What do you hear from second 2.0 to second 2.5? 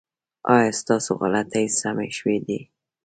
شوې